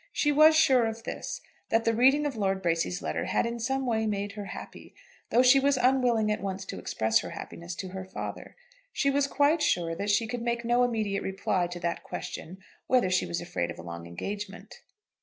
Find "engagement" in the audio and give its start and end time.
14.07-14.81